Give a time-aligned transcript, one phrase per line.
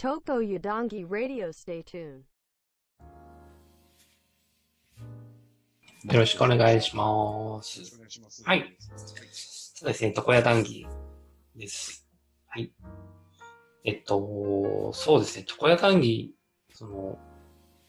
[0.00, 2.22] Toko Yadongi Radio Stay tuned.
[6.10, 7.82] よろしくお願いします。
[7.96, 8.42] お願いします。
[8.42, 8.76] はい。
[8.96, 10.86] そうですね、床屋談義
[11.54, 12.08] です。
[12.46, 12.72] はい。
[13.84, 16.34] えっと、そうですね、床屋談義、
[16.72, 17.18] その、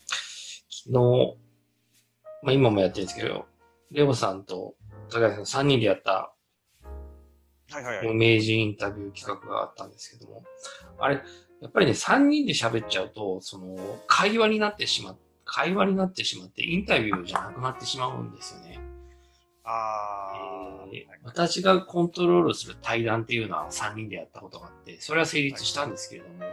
[0.05, 1.37] 昨日、
[2.43, 3.45] まあ今もやってるんですけど、
[3.89, 4.75] レオさんと
[5.09, 6.35] 高橋さん3人でやった
[7.71, 8.13] はいはいはい。
[8.13, 10.43] 名人インタビュー企画があったんですけども、
[10.99, 11.21] あれ、
[11.61, 13.77] やっぱりね、3人で喋っちゃうと、その、
[14.07, 15.17] 会話になってしまっ
[15.51, 18.79] 会話になってしまって、インタビューじゃなくなってしまうんですよね。
[19.65, 26.45] あー、えー私がコントロールする対談っていうのは3人でやったことがあって、それは成立したんですけれども、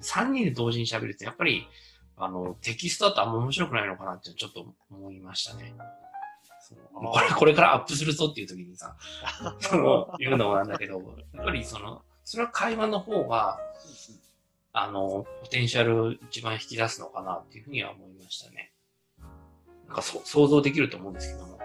[0.00, 1.68] 3人で同時に喋るって、やっぱり、
[2.16, 5.74] あの、テキストだとあんま面白くないのかなってちょっと思いましたね。
[6.92, 8.96] これ、これからアップするぞっていう時にさ、
[9.60, 10.94] その、言うのもなんだけど、
[11.34, 13.58] やっぱりその、それは会話の方が、
[14.72, 18.72] あの、ポテンシャル一番引き出すのかなっていうふうには思いましたね。
[19.86, 21.58] なんかそ想像できると思うんですけども、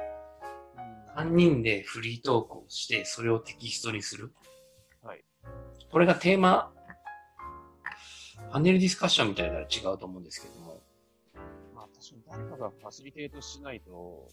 [1.18, 4.34] 3人でフリートークをして、それをテキストにする。
[5.04, 5.24] はい。
[5.92, 6.72] これがテーマ、
[8.52, 10.82] パネルディスカッションみたいなのは違うと思うんですけども、
[11.76, 14.30] まあ確かに誰かがファシリテートしないと、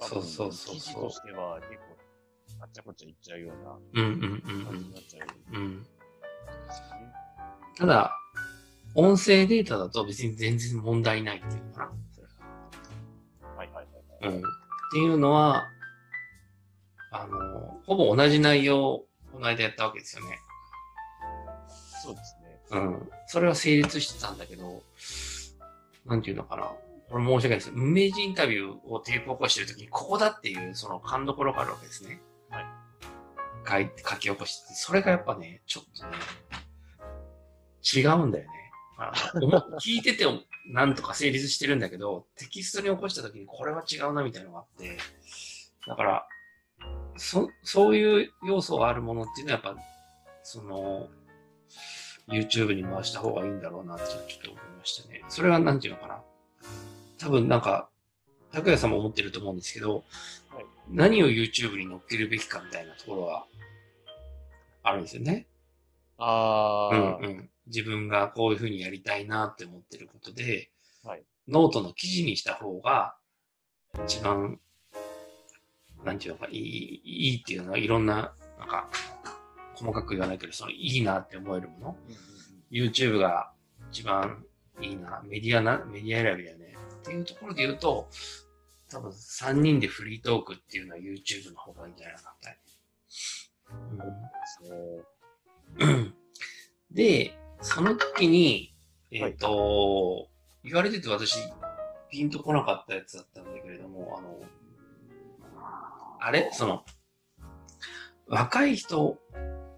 [0.00, 5.62] そうそうそうそう記事としては結構、あっちゃこっちゃいっちゃうようなうんうんうん感じになっちゃううん。
[5.62, 5.82] うん。
[5.82, 7.17] ですよね。
[7.78, 8.12] ただ、
[8.94, 11.92] 音声データだと別に全然問題ないっていうのかな。
[12.12, 14.36] それがはいはいはいはい。
[14.36, 14.40] うん。
[14.40, 14.42] っ
[14.90, 15.64] ていうのは、
[17.12, 20.38] あの、ほぼ同じ内容をこの間やったわけですよね。
[22.02, 22.60] そうですね。
[22.70, 23.08] うん。
[23.26, 24.82] それは成立してたんだけど、
[26.04, 26.72] なんていうのかな。
[27.10, 27.70] これ申し訳ないです。
[27.72, 32.20] 無名人インタビューをテープ起こしてるときに、ここだっていう、その勘どころがあるわけですね。
[32.50, 32.66] はい。
[33.66, 36.10] 書い書き起こしてて、それがやっぱね、ちょっとね、
[37.94, 38.50] 違うんだよね。
[38.98, 39.12] あ
[39.80, 40.24] 聞いてて
[40.70, 44.98] なんとか成立してるんだけど、テキストに起こしたときにこれは違うなみたいなのがあって、
[45.86, 46.28] だから、
[47.16, 49.80] そ、そういう要素があるものっていうのはやっぱ、
[50.42, 51.08] その、
[52.28, 55.24] YouTube に回した方がいいんだろうなってちょっと思いましたね。
[55.28, 56.20] それはなんていうのかな。
[57.18, 57.88] 多分なんか、
[58.52, 60.04] 拓也さんも思ってると思うんですけど、
[60.50, 63.46] はい何を YouTube に載っけるべきかみたいなところは
[64.82, 65.46] あるんですよね。
[66.16, 67.50] あうんー、うん。
[67.68, 70.70] 自分がこういうふうにやりたいなって思ってることで、
[71.04, 73.16] はいノートの記事にした方が、
[74.04, 74.60] 一番、
[76.04, 78.90] なんていうのか、いい、いいっていうのは、いろんな、なんか、
[79.74, 81.96] 細かく言わないけど、その、いいなって思えるもの。
[82.06, 82.18] うんうん
[82.70, 83.50] YouTube が
[83.90, 84.44] 一番
[84.80, 86.74] いいな、メディアな、メディア選びだよね。
[87.00, 88.08] っていうところで言うと、
[88.90, 92.58] 多分3人でフリートークっていうのは YouTube の方がいいんじゃないかなみたい
[93.96, 94.04] な。
[94.58, 96.14] そう
[96.90, 98.74] で、その時に、
[99.10, 100.28] えっ、と、
[100.64, 101.38] 言われてて私、
[102.10, 104.40] ピンとこなかったやつだったんだけれども、あの、
[106.20, 106.50] あれ？
[106.52, 106.84] その、
[108.26, 109.18] 若い人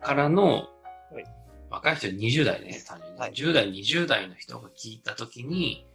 [0.00, 0.68] からの、
[1.12, 1.24] はい
[1.70, 5.86] 若い人20代ね、単純に、はい10代、20代の人が聞いた時に、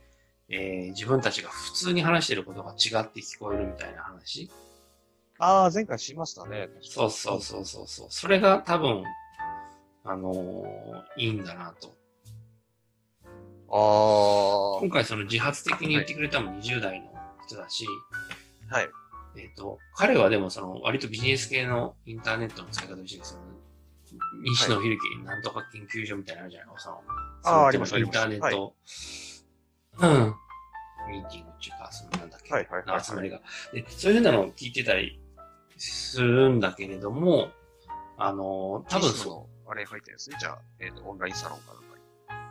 [0.47, 4.49] えー自分たちが普通に話してることが違って聞こえるみたいな話。
[5.37, 6.69] あー、前回しましたね。
[6.81, 8.07] そうそうそうそうそう。
[8.09, 9.03] それが多分、
[10.05, 11.93] あのーいいんだなと。
[13.67, 17.07] あ今回その自発的に言ってくれたのも20代の
[17.47, 18.89] 人だし、ー、はい。
[19.37, 23.45] えっ、と、彼はでもその割とビジネス系のインターネットの使い方をしてですよね。
[24.43, 28.75] 西野秀樹なんとか研究所みたいなのあるじゃないのその、あーそのありますインターネット、
[29.97, 30.35] うん。
[31.09, 33.41] ミーティングっていうか、そのなんだっけ、はいはいはいはい集まりが。
[33.73, 35.19] で、そういうふうなのを聞いてたり
[35.77, 37.49] するんだけれども、
[38.17, 40.37] あのー多分そのあれ入ってるんですね。
[40.39, 42.03] じゃあ、えっ、と、オンラインサロンかなんかに。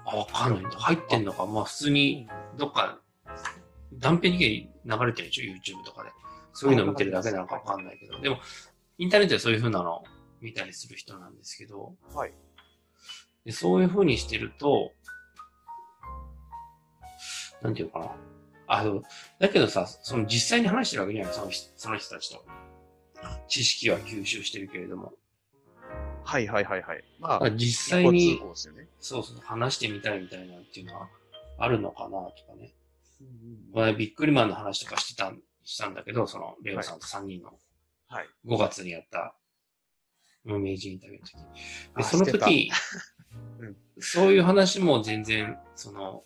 [0.06, 0.72] あ、わかんない。
[0.72, 1.46] 入ってんのか。
[1.46, 2.98] まあ普通に、どっか、
[3.92, 6.10] 断片に流れてるでしょ ?YouTube とかで。
[6.52, 8.20] そういうの見てるだけなのかわかんないけど。
[8.20, 8.38] でも、
[8.98, 10.04] インターネットでそういう風なのを
[10.40, 12.32] 見たりする人なんですけど、はい。
[13.44, 14.92] でそういう風にしてると、
[17.62, 18.16] なんていうのかな。
[18.66, 19.02] あ、でも、
[19.38, 22.44] だけどさ、その実際に話してるわけじゃないその人その人たちと。
[23.48, 25.12] 知識は吸収してるけれども。
[26.24, 27.04] はいはいはいはい。
[27.20, 28.88] まあ、実際にね。
[29.00, 31.08] そうそう、話してみたいみたいなっていうのは
[31.58, 32.74] あるのかなとかね。
[33.20, 33.24] う
[33.92, 37.52] んビックリマンの話とかしてたん、したんだけど、その、レオさんと3人の
[38.08, 38.26] はい。
[38.46, 39.34] 5月にやった、
[40.44, 41.36] 無名人インタビューの時。
[41.94, 42.70] あで、その時、
[43.58, 46.24] うんそういう話も全然、その、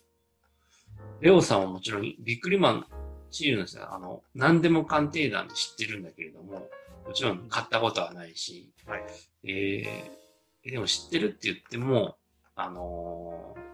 [1.21, 2.87] レオさんはもちろん、ビックリマン、
[3.31, 6.69] チールの人は、あの、何でも鑑定団で知ってるんだけれども、
[7.09, 9.05] もちろん買ったことはないし、はい
[9.45, 12.17] えー、でも知ってるって言っても、
[12.55, 13.69] あのー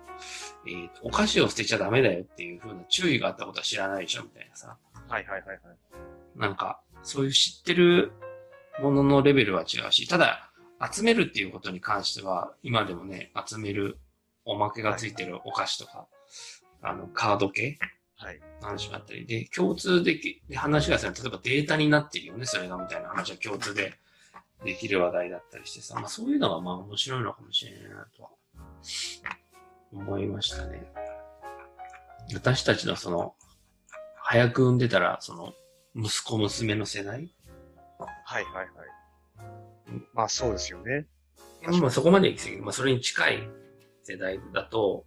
[0.66, 4.76] えーとお菓子を捨てちゃダメだよっていう風な注意があったことは知らないでしょみたいなさ。
[5.08, 5.58] はいはいはいはい。
[6.36, 8.12] なんか、そういう知ってる
[8.80, 10.50] もののレベルは違うし、ただ、
[10.92, 13.98] 集めるっていうことに関しては、今でもね、集める
[14.44, 16.06] おまけがついてるお菓子とか、
[16.82, 17.78] あの、カード系
[18.60, 23.94] 話があったり、で、共通できで話がさ、例えばデータになってるよね、それがみたいな話は共通で
[24.64, 28.30] できる話題だったりしてさ、まあそういうのがまあ面白いのかもしれないなとは
[29.92, 30.82] 思いましたね。
[32.32, 33.34] 私たちのその、
[34.16, 35.52] 早く産んでたら、その、
[35.94, 37.30] 息子娘の世代
[38.24, 38.68] はいはいはい。
[40.12, 41.06] まあそうですよね。
[41.80, 42.62] まあそこまで行き過ぎる。
[42.62, 43.48] まあそれに近い
[44.02, 45.04] 世代だと、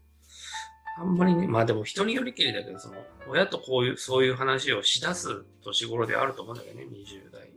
[1.00, 2.96] あんまりね、まあでも人によりけりだけど、その、
[3.28, 7.52] 親とこういう、そういう話をしだす年頃であると思うんだけどね、20代。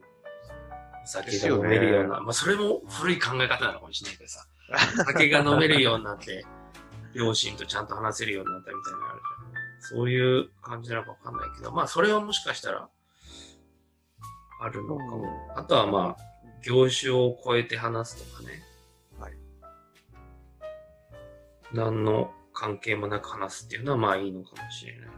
[1.03, 4.45] お酒が飲めるような、まあそれも古い考え方なのかもしれないけどさ、
[5.01, 6.45] お酒が飲めるようになって、
[7.15, 9.99] 両親とちゃんと話せるようになったみたいなのあるじゃん。
[9.99, 12.89] そういう感じなのかわかんないけど、まあそれはもしかしたら、
[14.63, 15.53] あるのかも。
[15.57, 16.23] あとはまあ、
[16.63, 18.63] 業種を超えて話すとかね。
[19.19, 19.33] はい。
[21.73, 25.09] 何の関係もなく話すっていうのはまあいいのかもしれない。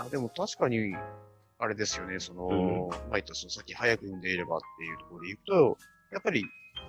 [0.00, 0.96] あでも確かに、
[1.58, 5.76] あれですよね、その、まあ言ったそのさっき早く産んでいればっていうところでいくと、
[6.12, 6.42] やっぱり、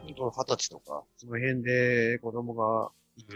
[0.06, 3.35] 本当二十歳とか、その辺で子供がいて、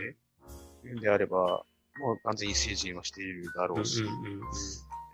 [0.85, 1.01] いうん。
[1.01, 1.65] であれば、
[1.99, 4.41] もう完全に成人はしているだろうし、うんうんうん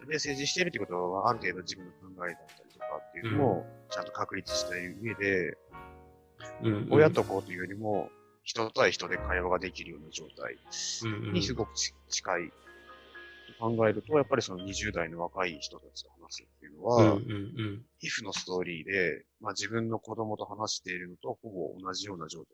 [0.08, 5.58] で、成人しているということは、ある程度自分の考えだったりとかっていうのも、ちゃんと確立した上で、
[6.62, 6.88] うんうん。
[6.92, 8.10] 親と子というよりも、
[8.44, 10.58] 人対人で会話ができるような状態
[11.34, 12.52] にすごくち近い
[13.48, 17.36] と考えると、やっぱりその20代の若い人たちと話すっていうのは、うんうんう
[17.76, 22.46] んイフのストーリーで、まあ自分の子供と話しているのとほぼ同じような状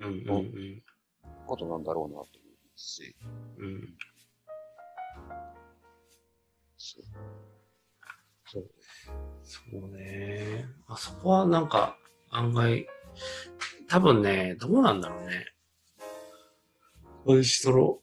[0.00, 0.42] 態の
[1.46, 3.14] ことなんだろうなと思いますし、
[3.58, 3.94] うん
[6.78, 7.04] そう。
[8.46, 8.70] そう。
[9.42, 10.66] そうね。
[10.86, 11.96] あそこはなんか
[12.30, 12.86] 案外、
[13.94, 15.54] 多分ね、どうなんだろうね。
[17.24, 17.98] 私、その、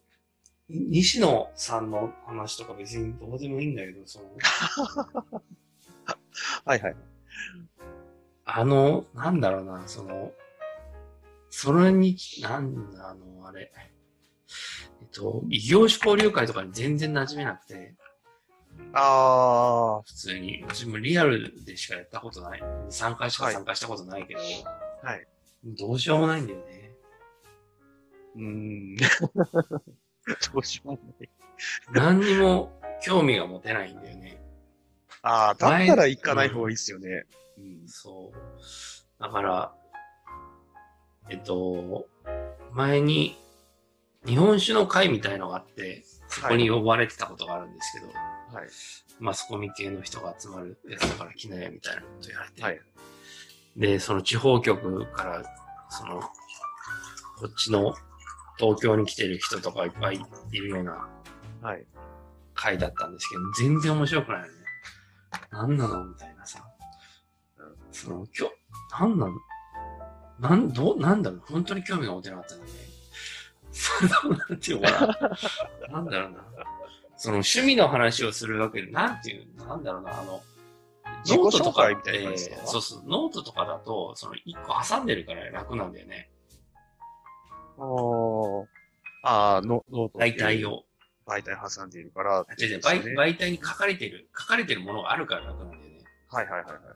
[0.70, 4.26] 西野さんの話とか別にどうでもいいんだけど、その、
[6.64, 6.96] はいはい。
[8.46, 10.32] あの、なんだろうな、その、
[11.50, 13.74] それに、なんだ、あの、あれ、
[15.02, 17.96] えっと、異業種交流会とかに全然馴染めなくて、
[18.94, 22.62] ああ、普通に、うちもリアルでしかやったことない。
[22.90, 24.40] 3回しか参加したことないけど、
[25.04, 25.28] はい。
[25.64, 26.96] どうしようもないんだよね。
[28.36, 28.96] うーん。
[28.96, 29.06] ど
[30.56, 31.30] うしようもない。
[31.92, 32.72] 何にも
[33.02, 34.42] 興味が持てないんだよね。
[35.22, 37.26] ああ、だったら行かない方がいいっすよね。
[37.58, 37.88] うん。
[37.88, 39.22] そう。
[39.22, 39.76] だから、
[41.30, 42.08] えっと、
[42.72, 43.38] 前に
[44.26, 48.70] 日本酒の会みたいのがあって、そこに呼ばれてたことがあるんですけど、はい。
[49.20, 52.82] マスコミ系の人が集まるやつだから来なよみたいなこと言われて、はい。
[53.76, 55.44] で、その地方局から、
[55.90, 56.28] その、こ
[57.48, 57.94] っちの
[58.58, 60.22] 東京に来てる人とかいっぱい
[60.52, 61.08] いるような
[61.62, 61.86] はい。
[62.54, 64.52] 回だったんですけど、全然面白くないよね。
[65.52, 66.64] なんなのみたいなさ。
[67.92, 68.52] その、きょ、
[69.00, 69.34] なんなの
[70.40, 72.72] なん、どう、なんだろう本当に興味が持てなかったんだね。
[73.72, 75.88] その、なんていうのかな。
[75.90, 76.44] なんだろうな。
[77.18, 80.44] その趣味の話をするわけで、なんていう、なんだろうな、あの、
[81.28, 82.68] ノートとかみたいな感じですか？
[82.68, 86.30] そうそう、ノートとかだと、その一個挟んでるから楽なんだよね。
[87.78, 87.84] あ
[89.24, 90.20] あ、ああ、ノノート。
[90.20, 90.66] 媒体。
[90.66, 90.84] を。
[91.28, 96.04] 媒体挟んでいるから、違う違うですね媒媒体に書かれてる、書かれてるものがあるから楽なんだよね。
[96.30, 96.92] はいはいはいはいは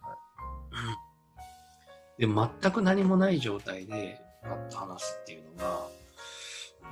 [2.18, 2.26] い。
[2.26, 2.28] で、
[2.62, 5.88] 全く何もない状態で、パッと話すっていうのが、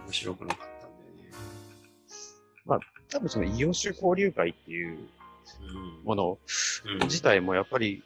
[0.05, 1.05] 面白くなかったんだ
[2.75, 2.85] よね。
[3.09, 5.09] 多分その異業種交流会っていううん。
[6.03, 6.39] もの
[6.85, 8.03] うん自体もやっぱり、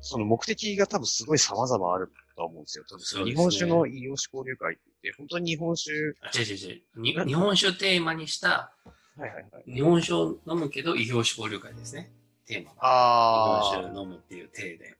[0.00, 2.84] その目的が多分すごい様々あると思うんですよ。
[2.88, 5.92] 多分日本酒の異業種交流会って言って、本当に日本酒、
[6.22, 7.12] あ違う違う違うに。
[7.26, 8.72] 日本酒をテーマにした、
[9.16, 9.72] はいはいはい。
[9.72, 12.12] 日本酒を飲むけど異業種交流会ですね。
[12.46, 12.78] テーマが。
[12.80, 14.96] あ日本酒を飲むっていう体で。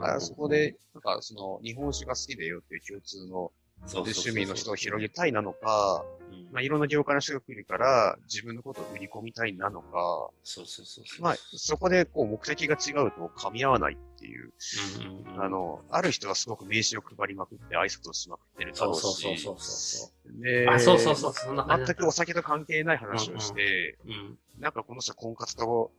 [0.00, 3.52] あ、そこで、なんかその日本酒が好きだよっていう共通の
[3.92, 11.22] 趣味の人を広げたいなのか、うんまあいろんな業界の人が来るから自分のことを売り込みたいなのか、そうそうそうそう。
[11.22, 14.52] まあそこでこう目的が違うと噛み合わないっていう、
[15.00, 20.42] うんうんうん、あの、ある人はすごく名刺を配りまくって挨拶をしまくってるだそうろうし、そうそうそう。
[20.42, 21.94] で、あ、そうそうそう、そんな感じだった。
[21.94, 24.38] 全くお酒と関係ない話をして、うん。
[24.60, 25.90] なんかこの人婚活と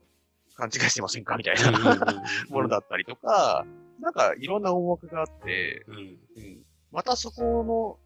[0.56, 1.36] 勘違いしてませんか？
[1.36, 3.66] みたいうんうんうんな ものだったりとか、
[4.00, 5.96] なんかいろんな思惑があって、うん。
[5.96, 6.55] うん
[6.92, 7.98] またそこの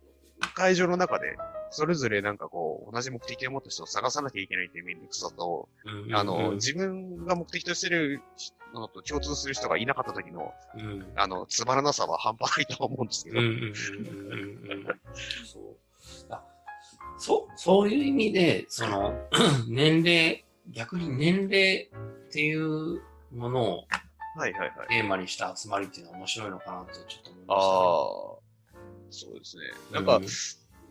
[0.55, 1.37] 会場の中で、
[1.71, 8.21] それぞれなんかこう、同じ目的を持った人を探さなきゃいけないっていう面倒くさと、うんあの、自分が目的としてる
[8.75, 11.07] のと共通する人がいなかった時の、うん。
[11.17, 13.41] あの、つまらなさは半端ないとは思うんですけど。
[15.47, 15.77] そう。
[16.31, 16.43] あ
[17.19, 19.15] そう、そういう意味で、その、
[19.69, 21.91] 年齢、逆に年齢
[22.29, 23.85] っていうものを
[24.37, 24.89] はいはいはい。
[24.89, 28.39] テーマにした集まりっていうのは面白いのかなってちょっと思いああま、
[29.11, 29.62] そうですね。
[29.93, 30.21] なんか、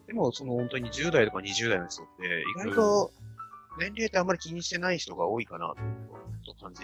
[0.07, 3.11] でもその本当に10代とか20代の人って、意外と
[3.77, 5.73] 年齢ってあんまり気にしてない人が多いかな
[6.45, 6.81] と感じ。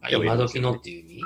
[0.00, 1.22] あ今時のっていう意味？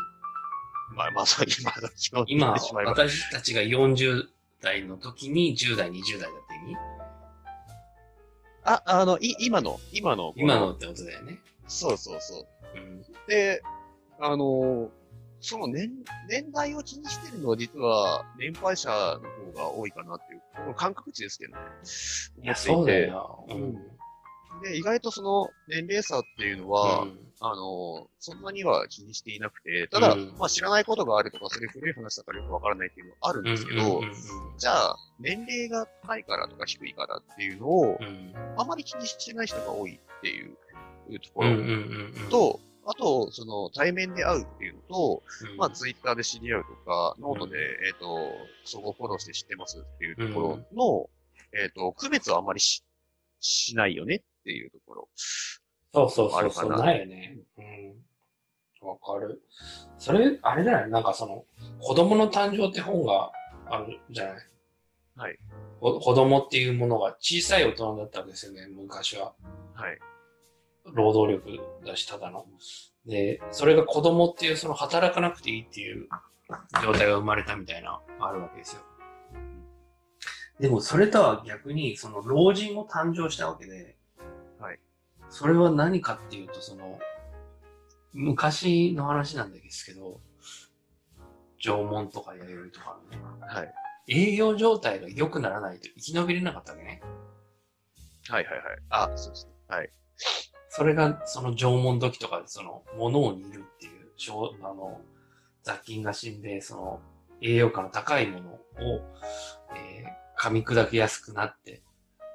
[0.95, 4.25] まあまあ、そう今時の今、言ってしまえば私たちが40
[4.61, 6.77] 代の時に10代、20代だって意味？
[8.65, 10.33] あ、あの、い、今の、今の。
[10.37, 10.73] 今の。
[10.73, 11.39] ってことだよね。
[11.69, 12.79] そうそうそう。
[12.79, 13.03] うん。
[13.29, 13.63] で、
[14.19, 14.91] あの、
[15.47, 15.93] その年、
[16.29, 21.61] 年代を気にしてるのは実は年配者の方が多いかなっていう、この感覚値ですけどね。
[22.43, 23.47] いや、そうだよ。
[23.49, 23.75] うん。
[24.63, 34.01] で、意外とその年齢差っていうのは、うんあの、そんなには気にしていなくて、ただ、うんまあ知らないことがあるとか、それ古い話だからよくわからないっていうのはあるんですけど、
[34.59, 40.57] じゃあ、年齢が高いからとか低いからっていうのをう、んあまり気にしてない人が多いっていう
[41.21, 41.51] ところ。
[42.31, 48.31] と、あと、その対面で会うっていうのと、うん、まあツイッターで知り合うとか、ノートで、えっ、と、
[48.65, 51.11] 相互フォローして知ってますっていうところ
[51.53, 52.85] の、えっ、と、区別はあまりし、
[53.41, 55.09] しないよねっていうところ。
[55.93, 57.39] そうそうそうそう、あるかなないよね。
[57.59, 58.89] うん。
[58.89, 59.43] わかる。
[59.99, 60.93] それ、あれだよね。
[60.93, 61.45] なんかその、
[61.81, 63.33] 子供の誕生って本が
[63.69, 64.37] あるじゃない？
[65.17, 65.39] はい。
[65.81, 69.35] こ子供っていうものが小さい大人だったわけですよね、昔は。
[69.75, 69.99] はい。
[70.93, 72.47] 労働力だし、ただの。
[73.07, 76.09] で、それが子供っていう、その働かなくていいっていう
[76.83, 78.83] 状態が生まれたみたいな、あるわけですよ。
[80.59, 83.97] でも、それとは逆に、その老人も誕生したわけで、
[84.59, 84.81] はい。
[85.29, 86.99] それは何かっていうと、その、
[88.13, 90.21] 昔の話なんですけど、
[91.59, 93.75] 縄文とか弥生とかのね、はい。
[94.09, 97.03] 営業状態が良くならないと生き延びれなかったわけね。
[98.29, 98.65] はいはいはい。
[98.91, 99.53] あ、そうですね。
[99.69, 99.91] はい。
[100.77, 105.01] それが、その縄文時とかで、その、物を煮るっていう、しょうあの、
[105.63, 107.01] 雑菌が死んで、その、
[107.41, 108.61] 栄養価の高いものを、
[109.75, 111.83] えー噛み砕きやすくなって、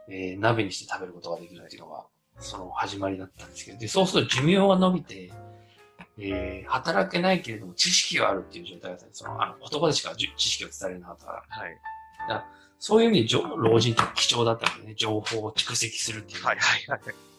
[0.10, 2.08] えー鍋にして食べることができるっていうのが、
[2.40, 5.32] その始まりだったんですけど、で、そうすると寿命が伸びて、
[6.18, 9.20] えー働けないけれども知識はあるっていう状態だったんです。
[9.20, 11.64] その、あの、言葉でしかじ知識を伝えられなかったから。
[11.64, 11.78] はい。
[12.80, 14.96] そういう意味でじょ、老人って貴重だったんだよね。
[14.96, 16.44] 情報を蓄積するっていう。
[16.44, 17.31] はいはいはい。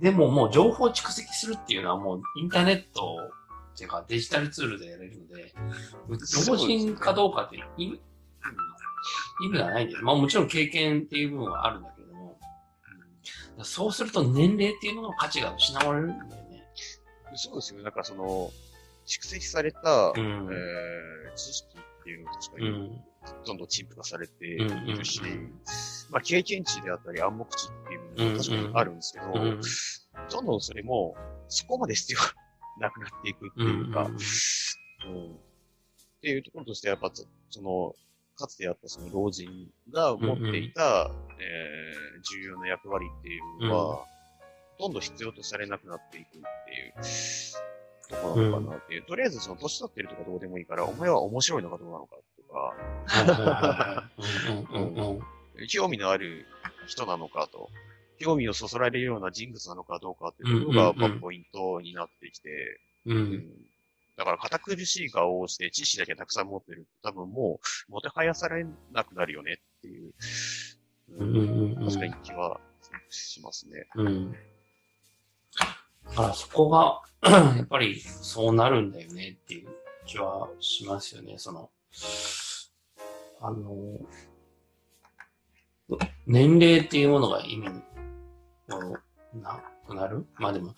[0.00, 3.18] でももう情報を蓄積するっていうのはもうインターネット
[3.74, 5.54] っていうかデジタルツールでやれるので、
[6.48, 8.00] 老人かどうかって意味
[9.40, 10.02] 意味がないんです。
[10.02, 12.38] まあもちろん経験っていう部分はあるんだけれども、
[13.58, 16.64] うんそうすると年齢っていうものの価値が失われるんだよね。
[17.34, 17.84] そうですよね。
[17.84, 18.50] なんかその、
[19.06, 23.00] 蓄積された、うんえー知識っていうのが確かに、うん。
[23.44, 25.52] どんどん陳腐化されていうんうんるし、うん
[26.10, 29.60] まあ経験値であったり暗黙値っていうのも確かにあるんですけど、うん。
[30.30, 31.14] どんどんそれも、
[31.48, 32.18] そこまで必要
[32.80, 35.38] なくなっていくっていうか、うんうん
[36.18, 37.94] っていうところとして、やっぱそ、その、
[38.34, 39.48] かつてあったその老人
[39.92, 44.04] が持っていた、えー重要な役割っていうのは、
[44.78, 46.38] どんどん必要とされなくなっていくって
[46.74, 49.02] いうところなのかなっていう。
[49.04, 54.10] とりあえずその年取ってるとかどうでもいいから、お前は面白いのかどうなのかとか、
[54.72, 55.20] うんうんうんうん
[55.66, 56.46] 興味のある
[56.86, 57.70] 人なのかと、
[58.18, 63.46] 興味をそそられるような人物なのかどうかっていうのが、うんうんうんまあポイントになってきて、うん
[64.18, 70.12] だから、堅苦しい顔をして知識だけたくさん持ってると、多分もう、もてはやされなくなるよねっていう、
[71.20, 72.60] うんうんうん確かに気は
[73.10, 73.86] しますね。
[73.94, 74.32] うん。
[74.32, 77.00] だからそこが、
[77.56, 79.68] やっぱりそうなるんだよねっていう
[80.04, 81.34] 気はしますよね。
[81.38, 81.70] その、
[83.40, 84.00] あの、
[86.28, 87.72] 年齢っていうものが意味を
[89.40, 90.26] なくなる？
[90.36, 90.74] まあでも、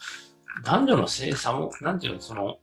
[0.65, 2.59] 男女の性差も、なんていうの、その、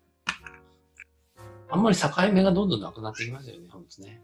[1.70, 4.22] あんまり境目がどんどんなくなってきますよね、ほんとね。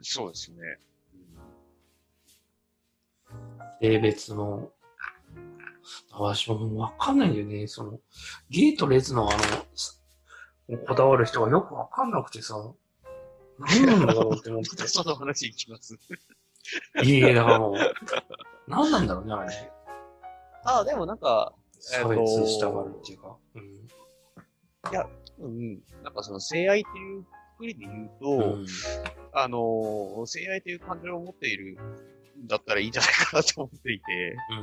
[0.00, 0.56] そうですね。
[3.82, 4.70] 性別の、
[6.10, 7.66] 私ももうわかんないんだよね。
[7.66, 8.00] その、
[8.48, 9.40] ゲイとレズのあの、
[9.74, 10.02] す
[10.88, 12.54] こだわる人がよくわかんなくてさ、
[13.58, 14.70] 何なんだろうって思って。
[14.88, 15.98] その話いきます。
[17.02, 17.74] いいえ、だからもう、
[18.68, 19.70] 何なんだろうね、あれね。
[20.64, 23.36] ああ、でもなんか、え差別したがるっていうか。
[23.54, 23.84] うん。
[25.36, 27.24] うん、なんかその性愛っていう
[27.58, 28.66] くりで言うと、うん。
[29.32, 31.76] あの、性愛という感情を持っている
[32.42, 34.54] んだったらいいんじゃないかなと思っていて、う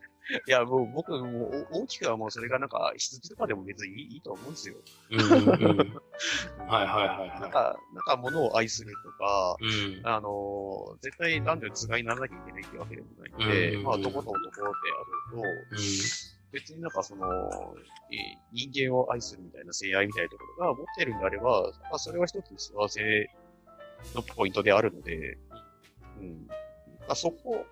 [0.00, 0.03] ん
[0.46, 4.76] いや、もう僕もう大きくはもうそれがなんか、羊とかでも別にいいと思うんですよ。
[5.10, 5.20] うん。
[5.20, 5.94] うんうんうん。
[6.66, 9.64] はいはいはいはなんか、なんか物を愛するとか、い。
[9.64, 10.06] うん。
[10.06, 14.72] あの、絶対男女つがいにならなきゃいけないってわけでもないんで、うんまあ男と男である
[15.30, 15.76] と、
[16.52, 23.28] 別になんかその、えー人間を愛するみたいな性愛みたいなところが持ってるんであれば、まあそれは一つ幸せ
[24.14, 25.36] のポイントであるので、
[26.20, 26.46] うん。
[26.46, 26.54] ま
[27.08, 27.66] あそこ、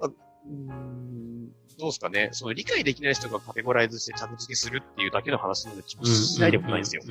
[0.00, 2.30] なんか、うーん、どうですかね。
[2.32, 7.02] その理解できない人がカテゴライズして着付けするっていうだけの話の気もしないでもないんですよ。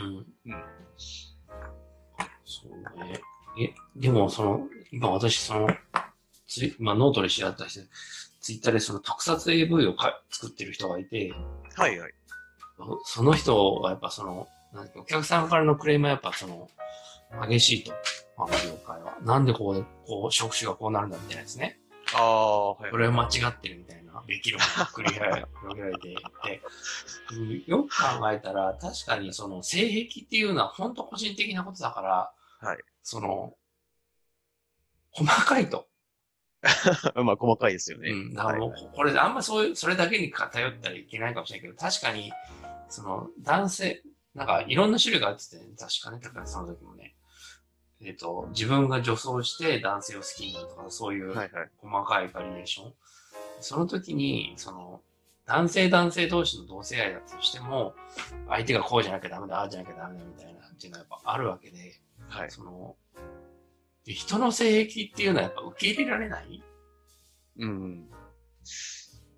[2.45, 2.71] そう
[3.05, 3.21] ね。
[3.59, 5.67] え、でもその、今私その、
[6.47, 7.81] ツイまあノートで知り合った人、
[8.41, 11.33] ツイッターでその特撮 AV をか作ってる人がいて、
[11.75, 12.13] はいはい。
[12.77, 16.69] そその人はやっぱその、なんお客さんからのクレームはやっぱその、
[17.47, 17.93] 激しいと。
[18.37, 19.17] あの業界は。
[19.21, 21.79] なんでこう、こう、職種がこうなるんだみたいなですね。
[22.15, 25.29] ああ、はいこれは間違ってるみたいな、べき論が繰り広
[25.75, 26.61] げていて、
[27.31, 33.53] うんよく考えたら、確かにその性癖っていうのは本当個人的なことだから、はいその、
[35.11, 35.87] 細かいと。
[37.15, 38.11] まあ細かいですよね。
[38.11, 38.33] うん。
[38.33, 42.31] だからもうはい、これ、あんまそういう、それだけに偏ったらいけないかもしれないけど、確かに、
[42.89, 44.01] その、男性、
[44.33, 47.15] なんか、いろんな種類があってて、確かね、だからその時もね、
[48.01, 51.69] えっ、と、自分が女装して男性を好きになるとか、そういう、はいはい。
[51.77, 52.93] 細かいバリエーション。
[53.59, 55.01] その時に、その、
[55.45, 57.93] 男性男性同士の同性愛だとしても、
[58.47, 62.51] 相手がこうじゃなきゃダメだ、ああじゃなきゃダメだみたいなっていうのはやっぱあるわけで、はい。
[62.51, 62.95] その、
[64.05, 66.63] で人の性癖っていうのはやっぱ受け入れられない？
[67.59, 68.09] うん。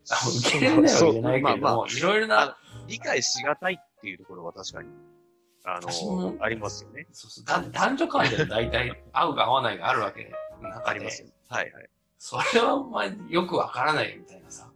[0.09, 2.57] あ受け入れられないわけじゃないけれどまあまあも、いろいろあな、
[2.87, 4.89] 理解しがたいっていうところは確かに、
[5.63, 7.07] あの、ありますよね。
[7.11, 10.31] そうそうだ男女間で大体合うか合わないがあるわけ
[10.85, 11.29] ありますよ。
[11.49, 11.89] はいはい。
[12.17, 14.71] それはお前よくわからないみたいなさ、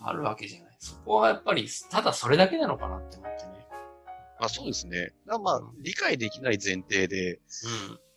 [0.00, 0.76] あるわけじゃない。
[0.78, 3.66] そこはやっぱり、ただそれだけなのかなって思ってね。
[4.40, 5.12] まあそうですね。
[5.26, 7.40] まあ、理解できない前提で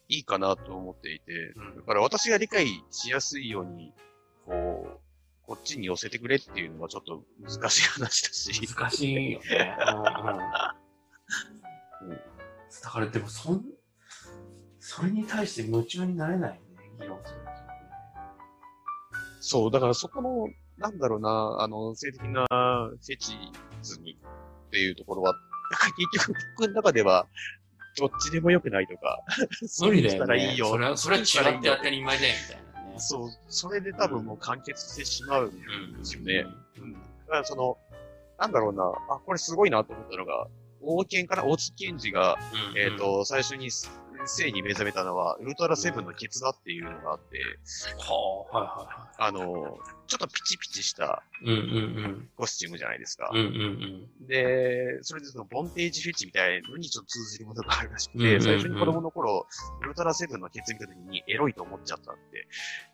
[0.07, 1.75] いいかなと思っていて、うん。
[1.77, 3.93] だから私が理解しやすいように、
[4.45, 4.99] こう、
[5.43, 8.67] こっちに寄せてくれっていうのはちょっと難しい話だし。
[8.67, 9.75] 難しいよね。
[12.03, 12.17] うん
[12.83, 13.65] だからでもそん、
[14.79, 17.40] それに対して夢中になれないよね、議論する
[19.41, 23.35] そう、だからそこの、なんだろうな、あの、性的なフェチ
[23.81, 24.17] ズに
[24.67, 25.33] っていうところは、
[26.13, 27.27] 結局僕の中では、
[27.97, 29.19] どっちでも良くないとか、
[29.81, 30.53] 無理だよそうしたらいね。
[30.53, 30.67] いよ。
[30.67, 32.99] それは、それは違って当たり前だよ、みたいなね。
[32.99, 35.97] そう、それで多分もう完結してしまうんうん。
[35.97, 36.45] ですよね。
[36.77, 36.93] うん。
[36.93, 37.77] だからその、
[38.37, 40.47] なんだろうな、あ、これすごいなと思ったのが、
[40.81, 42.37] 王権から大津賢治が、
[42.73, 43.69] うんえっ、、と、最初に
[44.27, 47.39] 性に目覚めたのは、ウルトラセブンのケツだっていうのがあって、
[47.97, 51.45] はあ、はいはあの、ちょっとピチピチしたいはい。
[51.45, 51.53] うんう
[52.07, 53.29] んコスチュームじゃないですか。
[53.31, 53.39] うん。
[53.39, 53.47] うんう
[54.25, 59.47] んで、それでそのボンテージフェチみたいのにちょっと通じるものがあるらしくて、うんうんうん最初に子供の頃、
[59.81, 62.45] ウルトラセブンのケツ見た時にエロいと思っちゃったっていう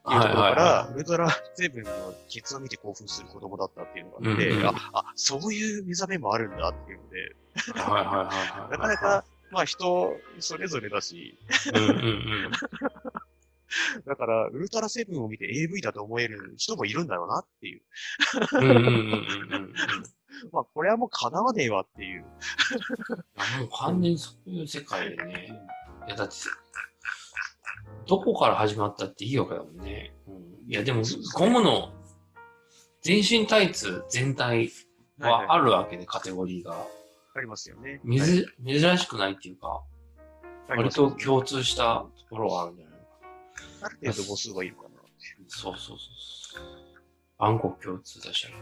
[0.03, 1.91] ところはいはいからは、ウルトラセブンの
[2.29, 7.79] ケツを見て興奮する子供だったっていうのがあって、うんうんあ、あ、そういう目覚めもあるんだっていうので、い。
[7.79, 8.71] はいはいはいはい。
[8.71, 11.37] なかなか、まあ人それぞれだし、
[11.73, 12.51] うんうんうん。
[14.05, 17.81] だから、ウルトラセブンを見て AV だと思える人もいるんだろうなっていう。
[20.51, 22.25] まあ、これはもう叶わねえわっていう。
[23.77, 25.49] 完全にそういう世界でね。
[26.07, 26.35] いや、だって、
[28.07, 30.13] どこから始まったっていいわけだもんね。
[30.27, 31.03] うん、いや、でも、
[31.35, 31.93] ゴムの
[33.01, 34.71] 全身タイツ全体
[35.19, 36.85] はあるわけで、カテゴリーが。
[37.37, 38.01] ありますよね。
[38.03, 39.83] みず、珍しくないっていうか、
[40.67, 42.99] 割ありますよと共通したところがあるんじゃない
[43.83, 44.89] ある程度母数はいるかな。
[45.47, 46.63] そうそうそう。
[47.37, 48.53] 暗黒共通だし、うん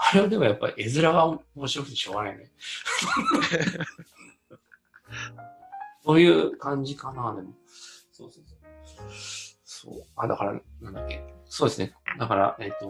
[0.00, 2.52] あれはでもやっぱり絵面が面白くてしょうがないね。
[6.04, 7.52] そういう感じかな、でも。
[8.12, 8.58] そうそうそう。
[9.64, 10.06] そう。
[10.16, 11.22] あ、だから、なんだっけ。
[11.46, 11.94] そうですね。
[12.18, 12.86] だから、えっ、と、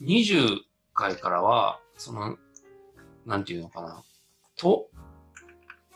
[0.00, 0.60] 20
[0.94, 2.38] 回からは、その、
[3.26, 4.02] なんていうのかな。
[4.56, 4.88] と、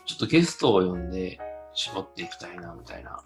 [0.05, 1.39] ちょっとゲストを呼んで
[1.73, 3.21] 絞っていきたいな、みたいな。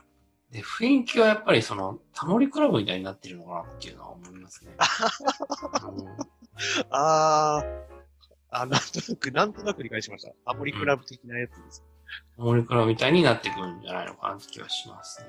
[0.52, 4.72] で、雰囲気はやっぱりその、タモリクラブみたいになってるのかなっていうのは思いますね。
[5.84, 6.08] う ん
[6.92, 7.84] あー、
[8.52, 10.34] あ、なんとなく、なんとなく理解しました。
[10.46, 11.84] アモリクラブ的なやつです。
[12.38, 15.28] タモリクラブみたいになってくるんじゃないのかなって気はしますね。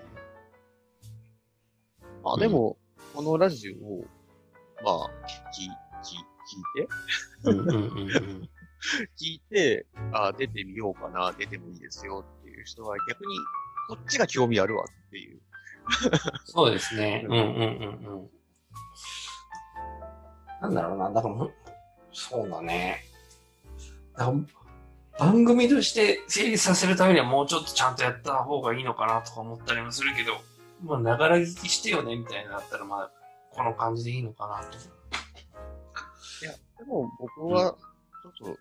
[2.23, 2.77] まあでも、
[3.15, 4.05] このラジオを、
[4.83, 6.89] まあ、聞き、聞聞いて、
[7.45, 8.51] うんうんうんうん。
[9.21, 13.37] 聞いて、あ出てみようかな、出てもいいですよっていう人は逆に、
[13.89, 15.41] こっちが興味あるわっていう。
[16.45, 17.27] そうですね。
[17.29, 18.31] うんうんうんうん。
[20.63, 21.55] なんだろうな、だからもう、
[22.13, 23.03] そうだね。
[24.17, 24.33] だ
[25.19, 30.33] 番組として成立させるためにはもうちょっとちゃんとやった方がいいのかなとか思ったりもするけど、
[30.83, 33.11] まあ、ながら聞きしてよねみたいなだったら、まあ、
[33.51, 34.77] この感じでいいのかなと。
[36.45, 37.77] いや、でも僕は、
[38.23, 38.59] ちょっと、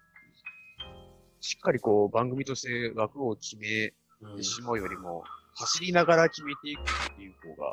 [1.44, 5.26] しっかりこう、番組として枠を決めうんてしまうよりも、
[5.56, 6.84] 走りながら決めていくっ
[7.18, 7.72] ていう方が、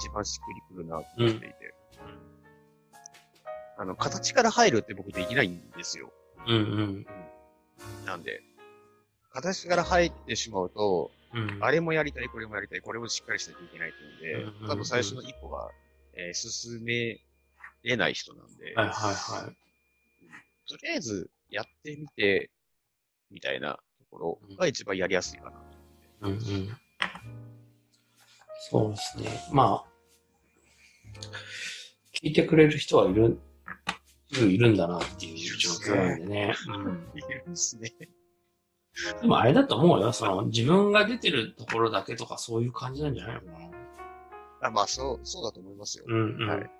[0.00, 1.74] 一番しっくりくるなと思っていて。
[3.78, 6.12] あの、形から入るって僕できないんですよ。
[6.48, 7.06] うん
[8.04, 8.42] なんで、
[9.32, 11.48] 形から入ってしまうと、うん。
[11.48, 11.64] うん。
[11.64, 15.70] あれもやりたい、これもやりたい、これもしっかりしなきゃいけないっていうんで、うんうんうん多分最初の一歩が、
[16.14, 17.20] えー進め
[17.84, 19.56] れない人なんで、はいはいはい。
[20.68, 22.50] とりあえずやってみて、
[23.30, 25.62] みたいなところが一番やりやすいかな。
[26.22, 26.40] うんうん。
[28.70, 29.28] そうですね。
[29.52, 29.84] まあ、
[32.14, 33.38] 聞いてくれる人はいる、
[34.32, 36.54] いるいるんだなっていう状況なんでね。
[36.68, 37.92] うんいるんですね。
[39.20, 40.12] でもあれだと思うよ。
[40.12, 43.70] その自分が出てるところだけとかそういう感じなんじゃないのかな。
[44.62, 46.04] あまあ、そう、そうだと思いますよ。
[46.08, 46.48] うんうん。
[46.48, 46.70] はい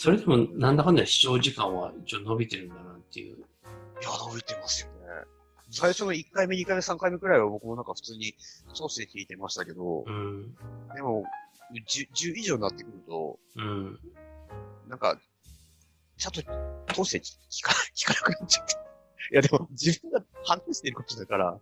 [0.00, 3.36] それでもなんだかんだ視聴時間は一応伸びてるんだなっていう。
[3.36, 3.40] い
[4.02, 4.98] や、伸びてますよね。
[5.70, 8.34] 最初の1回目、2回目、3回目くらいは僕もなんか普通に
[8.72, 10.54] ソースで聞いてましたけどう、ん。
[10.94, 11.24] でも、
[11.74, 13.98] 10, 10以上になってくると、うん。
[14.88, 15.18] なんか、
[16.16, 16.40] ちゃんと
[16.94, 17.18] 通して
[17.50, 18.74] 聞か聞かなくなっちゃって。
[19.32, 21.60] いや、でも自分が話してることだから、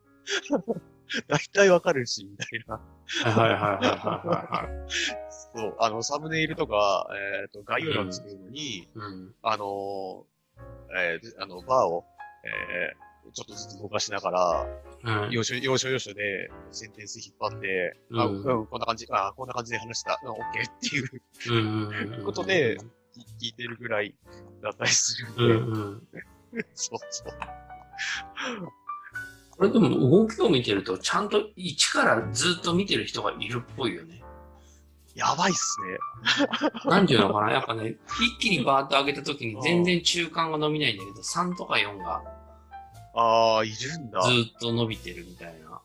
[1.28, 2.80] 大体わかるし、みたいな。
[3.30, 4.92] はいはいはいはい。
[5.54, 7.08] そう、あの、サムネイルとか、
[7.42, 9.34] えっ、と、概要欄作るのに、うん。
[9.42, 10.24] あのー
[10.96, 12.04] えーあの、バーを、
[12.44, 14.66] えーちょっとずつ動かしながら、
[15.26, 15.30] うん。
[15.30, 22.24] 要所、要所要所で、センテンス引っ張って、あ、ううんん、こんな感じ、あ、こんな感じで話した、うん、オッケーっていううんうんうん。
[22.24, 22.78] ことで
[23.40, 24.14] 聞いてるぐらい
[24.62, 26.08] だったりするんで、うんうん。
[26.74, 27.32] そうそう。
[29.58, 34.22] これでも動きを見てると、ちゃんと一からずっと見てる人がいるっぽいよね。
[35.16, 35.98] やばいっすね。
[36.88, 37.50] なんていうのかな？
[37.50, 42.22] やっぱね、 一気にバーッと上げた時に全然中間が伸びないんだけど、3とか4が
[43.14, 44.22] ああ、いるんだ。
[44.22, 45.80] ずっと伸びてるみたいな。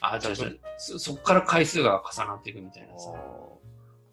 [0.00, 0.34] あ、じゃあ、
[0.76, 3.10] そそっから回数が重なっていくみたいなさ。
[3.14, 3.54] あー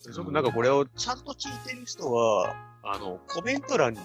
[0.01, 3.99] ちょっとなんかこれをちゃんと聞いてる人は、あの、コメント欄に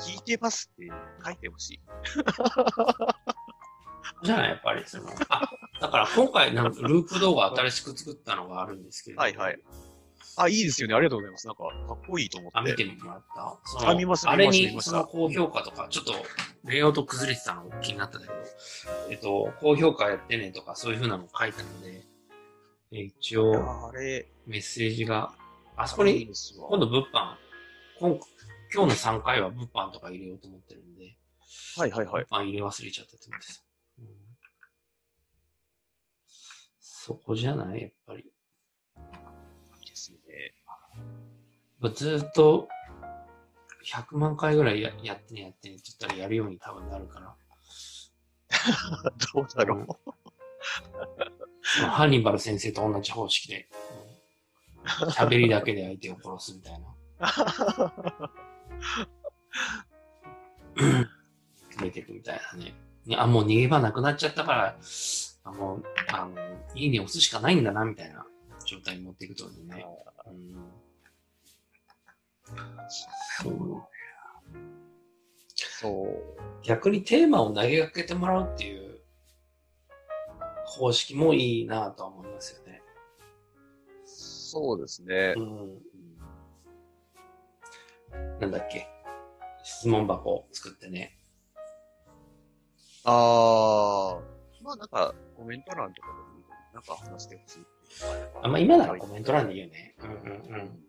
[0.00, 0.90] 聞いてますって
[1.24, 1.80] 書いてほしい。
[4.22, 9.18] じゃないやっぱりその、あ、だから今回なんかループ動画新しく作ったのがあるんですけど。
[9.20, 9.58] はいはい。
[10.36, 10.94] あ、いいですよね。
[10.94, 11.46] ありがとうございます。
[11.48, 12.70] なんか、かっこいいと思あ、って。
[12.70, 13.58] 見てもらった？
[13.64, 16.12] そあ見ましたあれ見ました見ましたにその高評価とか、ちょっと
[16.64, 18.38] レイアウト崩れてたの気になったんだけど、
[19.10, 22.04] えっと、高評価やってねとかそういう風なの書いたので、
[22.92, 25.32] えー一応あれ、メッセージが、
[25.76, 26.24] あそこに。
[26.24, 27.34] 今度物販、
[28.00, 28.16] 今
[28.72, 31.16] 今日の3回は物販とか入れようと思ってるんで、
[31.76, 32.26] はいはいはい。
[32.30, 33.64] 物販入れ忘れちゃったってことです。
[33.98, 34.06] うん
[36.80, 37.82] そこじゃない？
[37.82, 38.20] やっぱり。
[38.20, 38.26] い
[39.82, 40.18] いですね。
[41.94, 42.68] ずーっと
[43.84, 47.36] 100万回ぐらいややってねやってねって言ったらやるように多分なるから。
[49.34, 49.86] どうだろう。
[51.62, 53.68] そのハンニバル先生と同じ方式で、
[54.02, 54.08] うん
[55.10, 56.94] 喋りだけで相手を殺すみたいな。
[61.80, 62.72] 出てくみたいなね。
[63.08, 64.76] ねあ、もう逃げ場なくなっちゃったから、
[65.44, 66.34] あもう、あの、
[66.74, 68.26] いいね押すしかないんだな、みたいな
[68.66, 69.86] 状態に持っていくとね。
[70.26, 70.54] うん、
[73.42, 73.82] そう。
[75.80, 76.62] そう。
[76.62, 79.00] 逆にテーマを投げかけてもらうっていう
[80.66, 82.82] 方式もいいなとは思いますよね。
[84.04, 85.40] そうですねう。
[85.40, 85.78] ん。
[88.40, 88.86] なんだっけ
[89.62, 91.17] 質問箱を作ってね。
[93.10, 94.20] ああ、
[94.62, 97.58] まあなんか、コメント欄とかでもいいけどなんか話してほしい。
[98.42, 99.94] あ、まあ今ならコメント欄で言うね。
[100.00, 100.16] うんうん
[100.54, 100.84] うん。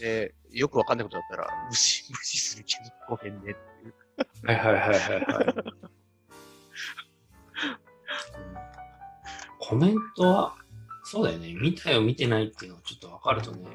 [0.00, 2.74] で、よくわかんないことだったら、無視、 無視するけ
[3.08, 3.94] ど、ごめんねっていう。
[4.44, 5.54] はいはいはいはいはい。
[9.60, 10.56] コメントは、
[11.04, 11.54] そうだよね。
[11.54, 13.68] 見たよ見てないっていうのはちょっとわかるとね、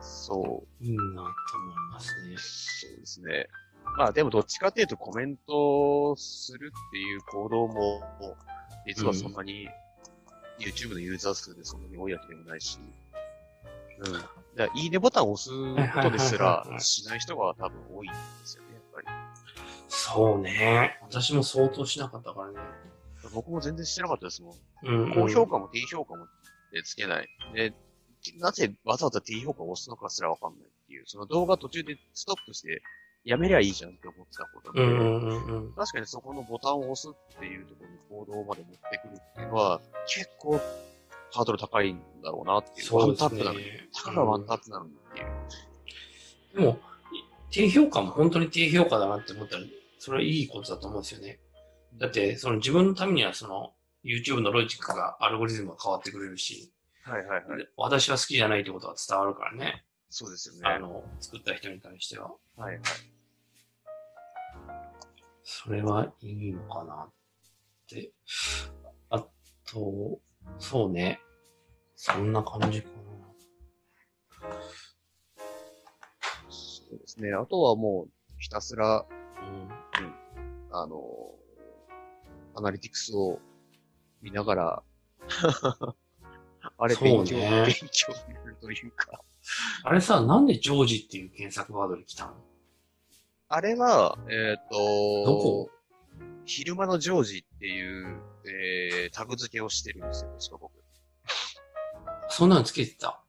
[0.00, 0.84] そう。
[0.84, 2.36] いいなと思いますね。
[2.36, 3.48] そうですね。
[3.96, 8.02] まあでもどっちかっていうとコメントするっていう行動も、
[8.86, 9.68] 実はそんなに、
[10.58, 12.78] YouTube のユーザー数でそんなに多いわけでもないし、
[13.98, 14.12] うん。
[14.12, 15.50] だからいいねボタンを押す
[15.94, 19.06] ことですらしない人が多分多いんですよね、やっぱり。
[19.88, 20.98] そうね。
[21.02, 22.58] 私も相当しなかったからね。
[23.32, 24.54] 僕も全然してなかったですもん。
[24.86, 25.14] うん、うん。
[25.14, 26.26] 高評価も低評価も
[26.72, 27.28] でつけない。
[27.54, 27.72] で、
[28.38, 32.82] なぜわざわざ低評価を押すのかすらわかんないっていう、その動画途中でストップして
[33.24, 35.72] やめりゃいいじゃんって思ってたことで、うんうんうんうん。
[35.72, 40.60] 確かにそこのボタンを押すっていうところに行動まで持ってくるっていうのは、結構
[41.32, 42.86] ハードル高いんだろうなっていう。
[42.86, 43.64] そうですワンタップなのに。
[43.64, 43.88] ね。
[43.92, 46.60] たかがワンタップなのにっていう。
[46.60, 46.78] でも、
[47.50, 49.62] 低評価も本当に低評価だなって思ったら、
[49.98, 51.40] それはいいことだと思うんですよね。
[51.94, 53.72] だって、その自分のためにはその
[54.04, 56.70] YouTube のロジックが、アルゴリズムが変わってくれるし、
[57.04, 57.68] はいはいはい。
[57.76, 59.84] 私は好きじゃないってことが伝わるからね。
[60.08, 60.60] そうですよね。
[60.64, 62.30] あの、作った人に対しては。
[62.56, 62.80] はいはい。
[65.44, 67.12] それはいいのかなっ
[67.86, 68.12] て。
[69.10, 69.24] あ
[69.70, 70.18] と、
[70.58, 71.20] そうね。
[71.96, 72.88] そんな感じか
[76.48, 77.32] そうですね。
[77.32, 79.04] あとはもう、ひたすら、
[80.70, 80.78] な。
[80.82, 81.02] あの、
[82.56, 83.38] アナリティクスを
[84.22, 84.82] 見ながら、
[86.78, 89.20] あれそうね勉強、勉強するというか。
[89.82, 92.53] あれさ、なんでジョージっていう検索ワードに来たの？
[93.48, 94.76] あれは、えっ、と、
[95.24, 95.70] どこ？
[96.46, 100.72] 昼間のジョージっていう、えー、タグ付けをしてるんですよ、確か僕。
[102.28, 103.20] そんなのつけてた？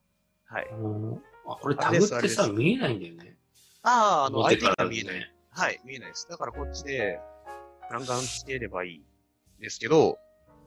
[0.46, 0.68] はい。
[0.72, 3.38] うんあ、これタあグってさ、見えないんだよね。
[3.84, 5.20] ああ、あの、相手が見えない。
[5.20, 5.32] ね。
[5.52, 6.28] はい、見えないです。
[6.30, 7.20] だからこっちで、
[7.92, 10.18] ガンガンつければいいんですけど、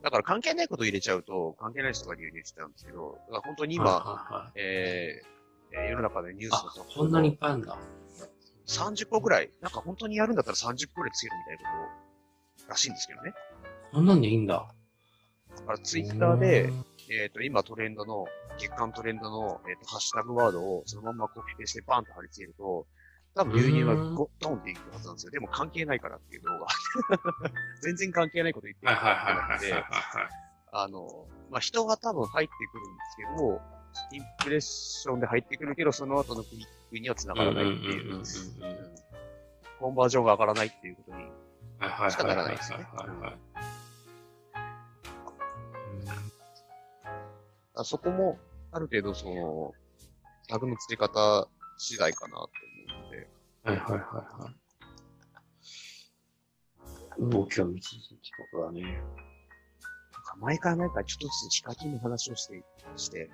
[0.03, 5.27] だから関係ないこと入れちゃうと、関係ない人が流入しちゃうんですけど、だから本当に今、はいはいはいえー
[5.73, 7.77] えー世の中でニュースあのこんなにいっぱいあるんだ。
[8.69, 13.33] 30個ぐらい、なんか本当にやるんだったら30個ぐらいつけるみたいなことらしいんですけどね。
[13.93, 14.69] こんなんでいいんだ。
[15.57, 16.71] だからツイッターで、
[17.11, 18.27] えっ、と、今トレンドの、
[18.59, 22.87] 月間トレンドの、えっ、と、ハッシュタグワードをそのまんまコピペしてバンと貼り付けると、
[23.35, 25.31] 多分流入はうんゴドンっていくはずなんですよ。
[25.31, 26.67] でも関係ないからっていう動画。
[27.83, 29.85] 全然関係ないこと言ってるはいはいはいはいはいで、はい。
[30.73, 33.78] あの、まあ、人が多分入ってくるんですけど、
[34.13, 38.23] インプレッションで入ってくるけど、その後のクリックには繋がらないっていう、
[39.79, 41.31] コンバージョンが上がらないっていうことに、
[42.11, 42.79] しかならないですね。
[47.85, 48.39] そこも、
[48.73, 49.73] ある程度その、
[50.49, 52.49] タグの付け方次第かなと思
[53.01, 53.29] うので、
[53.63, 54.01] はいはいはい
[54.43, 54.55] はい。
[57.21, 58.83] 動きを見続けるってことだね。
[58.83, 59.09] なんか
[60.41, 62.65] 毎回毎回ちょっとずつヒカキンの話をして、
[62.97, 63.31] して、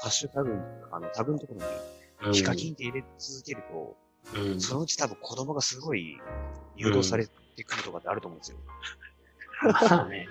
[0.00, 0.58] ハッシュタグ、
[0.92, 1.66] あの、タグのところ
[2.22, 3.96] うんにヒカキンって入れ続けると、
[4.34, 4.60] うん。
[4.60, 6.18] そのうち多分子供がすごい
[6.76, 8.58] 誘導されてくるとかってあると思うんですよ。
[9.62, 10.28] まあね、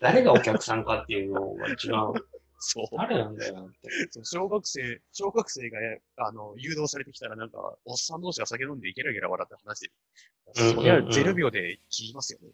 [0.00, 2.12] 誰がお客さんかっていうのが一番、
[2.60, 2.86] そう。
[2.96, 3.88] 誰なんだよなって。
[4.10, 5.78] そう小学生、小学生が、
[6.16, 9.92] あの、誘導されてきたらなんか、おっさん同士が酒飲んでゲラゲラ笑って話してる。
[9.92, 12.48] うんそりゃ0秒で切りますよね。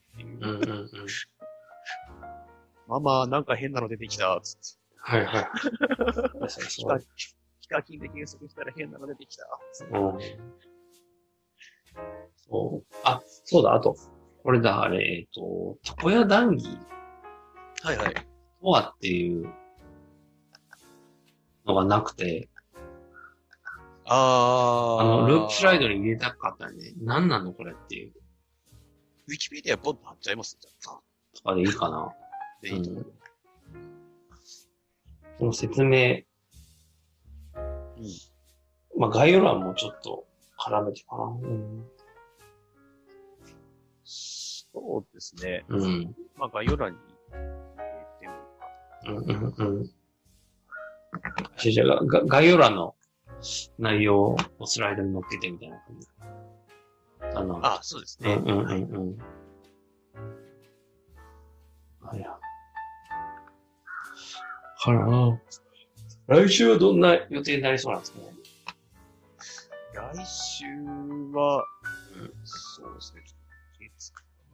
[2.88, 4.83] ママ、なんか変なの出てきた、つって。
[5.06, 6.48] はいはい。
[6.48, 6.98] そう
[7.60, 9.46] ヒカキンでしたら変なの出てきた。
[12.36, 12.86] そう。
[13.04, 13.96] あ、そうだ、あと、
[14.42, 16.78] これだ、あれ、えっと、床屋談義
[17.82, 18.14] はいはい。
[18.14, 18.22] と
[18.62, 19.46] はっていう
[21.66, 22.48] のがなくて、
[24.06, 25.02] あー。
[25.02, 28.12] あの、ループスライドに入れたかったんで、何なのこれっていう、
[29.28, 30.58] ウィキペディアポンと貼っちゃいます？
[30.60, 31.00] じゃあ。
[31.34, 32.14] とかでいいかな。
[32.60, 33.12] でいいと思う。
[35.38, 36.22] その説明、
[37.54, 39.00] うん。
[39.00, 40.24] まあ、概要欄もちょっと
[40.58, 41.24] 絡めてかな。
[41.24, 41.84] うん。
[44.04, 45.64] そうですね。
[45.68, 46.14] うん。
[46.36, 46.98] まあ、概要欄に
[47.32, 47.42] 入
[48.00, 49.64] れてもうん。
[49.64, 49.78] うん。
[49.78, 49.90] うん。
[51.58, 52.94] じゃあ、が概要欄の
[53.78, 56.08] 内容をスライドに載っけてみたいな感じ。
[57.36, 58.34] あの、あ、そうですね。
[58.34, 59.18] うんうんうんはいうん。
[62.00, 62.43] はいや。
[64.84, 65.40] からな。
[66.26, 68.26] 来週はどんな予定になりそうなんですかね？
[69.94, 70.64] 来週
[71.32, 71.64] は、
[72.16, 73.22] うんそうですね。
[73.98, 74.12] 月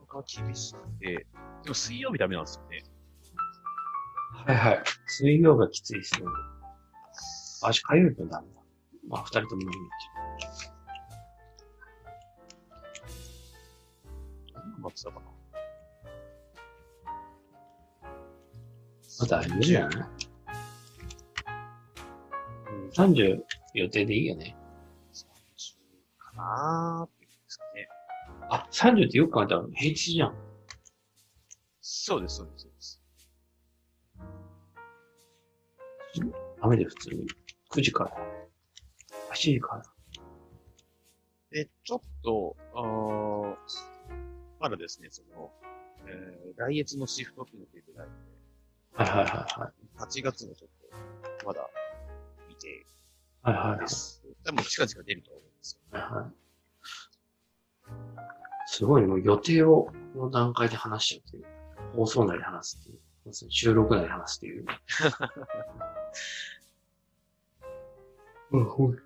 [0.08, 1.26] 火が厳しくて、
[1.64, 2.84] でも水曜日ダメなんですよね。
[4.46, 4.82] はいはい。
[5.06, 6.22] 水曜がきついですね。
[7.62, 8.60] あ、し、火曜日はダメだ。
[9.08, 9.68] まあ、二人ともいい
[14.78, 15.39] 待ってたかな？
[19.20, 20.08] まだいいんじゃない？
[22.72, 23.42] うん、?30
[23.74, 24.56] 予定でいいよね。
[26.18, 27.88] かなーっていうんですかね。
[28.48, 30.34] あ、30ってよく考えたら平地じゃん。
[31.82, 33.02] そうです、そうです、そうです。
[36.62, 37.26] ダメで普通に。
[37.70, 38.10] 9時から。
[39.32, 39.82] 8時から。
[41.50, 43.56] で、ちょっと、あー
[44.60, 45.50] まだですね、その、
[46.06, 48.08] えー、来月のシフトっていうの出てない
[48.94, 49.72] はいはいはいはい。
[49.98, 50.70] 8月のちょっ
[51.40, 51.68] と、まだ
[52.48, 52.84] 見て
[53.42, 53.86] はいはいはいで。
[53.88, 54.22] す。
[54.44, 55.98] 多分近々出ると思うんですよ。
[55.98, 56.32] はいはい
[58.72, 61.44] すごいね、もう予定をこの段階で話しちゃうっていう。
[61.96, 63.00] 放送内で話すっていう。
[63.50, 64.64] 収録内で話すっていう。
[68.52, 69.00] うん、ほんと。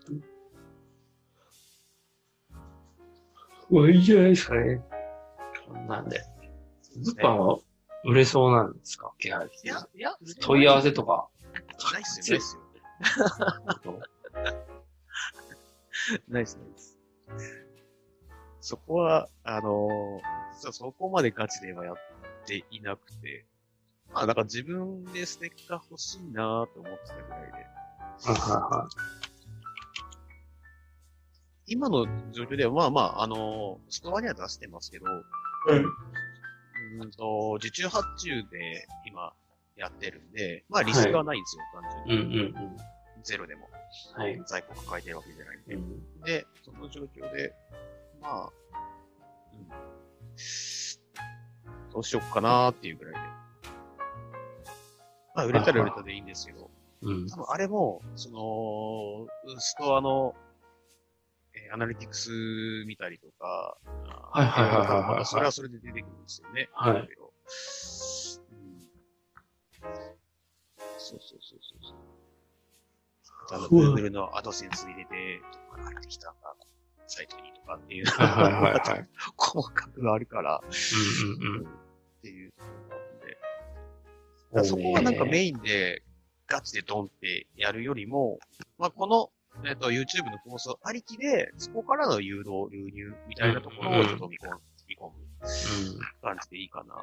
[3.71, 4.83] まあいいじゃないですかね。
[5.67, 6.21] そんなんで。
[6.97, 7.59] 物販は
[8.05, 11.29] 売れそうなんですか気配いや、いや、問い合わせとか。
[11.93, 12.63] ないっすよ、ないっすよ。
[16.29, 16.99] ないっす、ないっす。
[18.61, 21.97] そこは、あのー実はそこまでガチではやっ
[22.47, 23.45] ていなくて、
[24.13, 27.65] まあ、なんか自分でステッカー欲しいなーと思ってたぐらいで、はい
[28.35, 28.89] は
[31.67, 35.11] 今の状況では、まあまあ、あのーストアには出してますけど、い
[35.73, 35.85] はい。
[36.99, 39.33] うーんと、受注発注で今
[39.77, 42.39] やってるんで、まあリスクはないんですよ、単うん純に。
[42.39, 42.77] うんうん。
[43.23, 43.69] ゼロでも。
[44.17, 44.41] はい。
[44.47, 45.75] 在庫抱えてるわけじゃないんで。
[45.75, 46.21] うん。
[46.23, 47.55] で、その状況で、
[48.21, 48.53] まあ、
[49.53, 49.69] うん。
[51.93, 53.21] どうしよっかなーっていうぐらいで。
[55.35, 56.71] まあ、売れたら売れたでいいんですけど、
[57.03, 57.29] うん。
[57.29, 62.31] 多分あれも、その、ストアの、えーアナリティクス
[62.87, 63.77] 見たりとか、
[64.33, 66.69] はいはいはいはいはいまたそれはそれで出てくるんですよね。
[66.73, 67.09] はいうん。
[70.99, 73.57] そうそうそうそうそう。
[73.57, 76.57] あの、うわ Google のアドセンス入れて、どこから入ってきたんだ、
[77.07, 79.09] サイトにとかっていう、はいはいはいはい。
[79.37, 81.67] 細かくあるから、うんうんうん。
[81.67, 81.67] っ
[82.23, 82.53] ていう
[84.63, 86.03] そこはなんかメインで
[86.47, 88.39] ガチでドンってやるよりも、
[88.79, 89.31] まあ、この、
[89.67, 95.13] えっと、YouTube の放送ありきで、そこからの誘導、流入みたいなところをちょっと見込む、見込む
[96.23, 96.97] 感じでいいかな。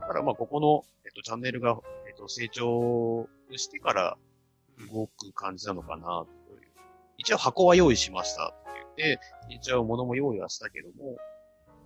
[0.00, 4.16] だからまあ、ここの、えっと、チャンネルが、えっと、成長してから
[4.92, 6.60] 動く感じなのかな、という。
[7.18, 8.50] 一応箱は用意しましたっ
[8.96, 9.20] て言って、
[9.54, 11.18] 一応物も用意はしたけども、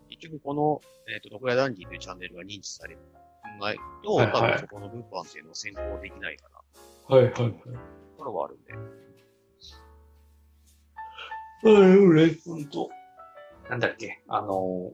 [0.09, 0.81] 結局この、
[1.13, 2.97] えっ、と、毒屋談義というチャンネルが認知され
[3.61, 6.49] ないと、はいはい多分そこの物販っていうのを先行できないか
[7.09, 7.53] な、はいはいはい。
[7.53, 7.59] と
[8.19, 9.12] ころはあるんで。
[11.63, 12.91] はい、俺、ほんと。
[13.71, 14.93] なんだっけ、あの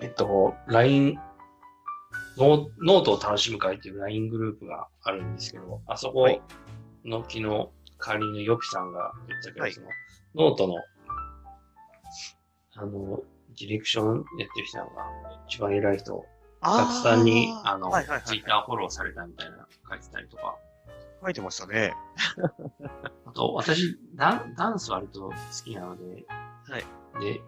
[0.00, 1.18] ー、えっと、LINE、
[2.38, 6.40] ノノートを楽しむ会っていう LINE グループがあるんですけど、あそこはい。
[7.04, 7.70] の昨日、代わ
[8.16, 9.72] りのヨピさんが言ったけど、はい。
[9.72, 9.88] その、
[10.34, 10.74] ノートの、
[12.76, 13.22] あの、
[13.58, 14.92] ディレクションやってる人なんか、
[15.48, 16.24] 一番偉い人、
[16.62, 17.90] たくさんに、あの、
[18.24, 20.56] ツイッターフォローされたみたいな書いてたりとか、
[21.22, 21.94] 書いてましたね。
[23.24, 26.26] あと、私、ダンダンス割と好きなので、
[26.68, 26.84] はい。
[27.20, 27.40] で、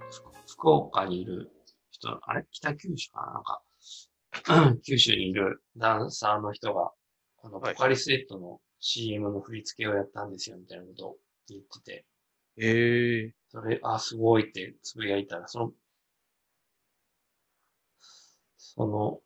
[0.47, 1.51] ふ福岡にいる
[1.91, 2.47] 人、あれ？
[2.51, 3.33] 北九州かな？
[3.33, 3.63] なんか、
[4.85, 6.93] 九州にいるダンサーの人が、
[7.37, 7.77] このポはい。
[7.77, 12.07] カリスエットの CM の振り付けをやったんですよ、みたいなことを言ってて、
[12.59, 15.73] ええそれ、あ、すごいってつぶやいたら、その、
[18.57, 19.21] その、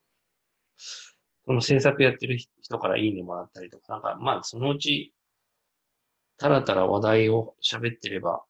[1.47, 5.13] その制作やってる人からいいねもらったりとか、なんか、まあ、そのうち、
[6.39, 8.45] たらたら話題を喋ってれば、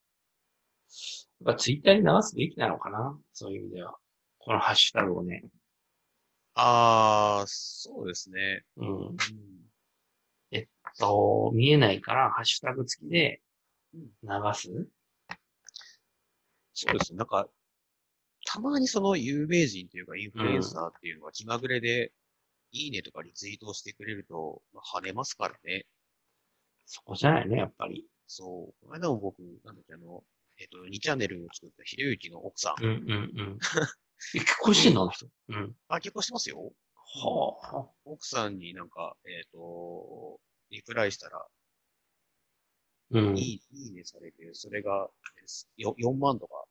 [1.44, 3.18] やっぱツイッターに流すべきなのかな？
[3.33, 3.94] そういう意味では。
[4.38, 5.44] このハッシュタグをね。
[6.55, 8.64] ああ、そうですね。
[8.76, 8.88] うん。
[9.09, 9.16] うん
[10.98, 13.40] と、見えないから、ハッシュタグ付きで
[14.22, 14.68] 流す？
[16.74, 17.18] そうですね。
[17.18, 17.48] なんか、
[18.44, 22.12] たまにその有名人というかインフルエンサーっていうのが気まぐれで、
[22.72, 25.87] いいねとかリツイートをしてくれると、まあ、跳ねますからね。
[26.87, 28.06] そこじゃないね、やっぱり。
[28.26, 28.87] そう。
[28.87, 30.24] この間も僕、なんだっけ、あの、
[30.58, 32.85] えっ、と、2チャンネルを作ったひろゆきの奥さん。
[32.85, 33.58] うんうんうん。
[34.35, 35.26] え 結婚してんのあの人？
[35.48, 35.76] うん。
[35.88, 36.72] あ、結婚してますよ。
[36.94, 37.90] はあ。
[38.04, 41.46] 奥さんになんか、えっ、と、リプライしたら、
[43.11, 43.37] うん。
[43.37, 45.10] いい、いいねされて、それが、
[45.42, 46.64] えーよ4万とか、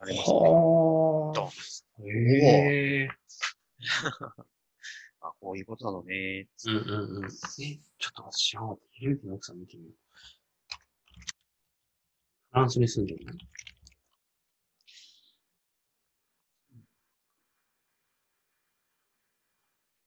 [0.00, 0.38] ありましたね。
[0.38, 1.50] はドンあ。
[2.04, 3.08] へえ。
[5.28, 6.48] あ、こういうことなのね。
[6.66, 7.24] うんうんうん。
[7.26, 8.82] え、ちょっと待って、知らなかった。
[8.92, 9.94] ひろゆきの奥さん見てみよう。
[12.50, 13.32] フランスに住んでるの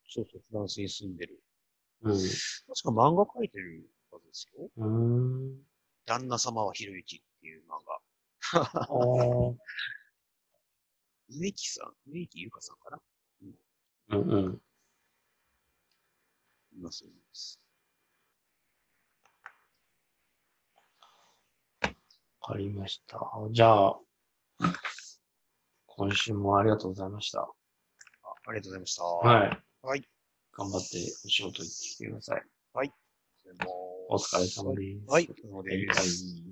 [0.09, 1.39] そうそう、フランスに住んでる。
[2.03, 2.13] うん。
[2.13, 4.69] 確か漫画描いてるはずですよ。
[4.77, 5.63] うーん。
[6.05, 8.01] 旦那様はひろゆきっていう漫画。
[8.59, 8.87] ああ。
[11.29, 13.01] 植木さん植木ゆかさんかな？
[14.09, 14.55] うんうん。
[14.55, 14.59] い
[16.77, 17.59] ます、います。
[21.81, 21.89] わ
[22.53, 23.19] かりました。
[23.51, 23.99] じゃあ、
[25.85, 27.41] 今週もありがとうございました。
[27.41, 27.47] あ
[28.47, 29.03] ありがとうございました。
[29.03, 29.59] はい。
[29.81, 30.03] はい。
[30.53, 32.43] 頑張ってお仕事行ってきてください。
[33.43, 35.11] でもお疲れ様です。
[35.11, 36.25] はい、お疲れ様はいです。
[36.25, 36.50] はい